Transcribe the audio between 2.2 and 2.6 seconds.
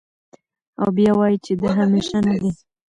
نۀ دے